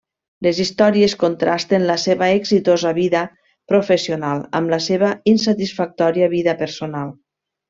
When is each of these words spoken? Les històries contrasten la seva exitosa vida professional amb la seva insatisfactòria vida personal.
Les 0.45 0.59
històries 0.61 1.13
contrasten 1.23 1.85
la 1.89 1.97
seva 2.03 2.29
exitosa 2.37 2.93
vida 2.99 3.21
professional 3.75 4.43
amb 4.61 4.75
la 4.75 4.81
seva 4.87 5.13
insatisfactòria 5.35 6.33
vida 6.37 6.59
personal. 6.65 7.15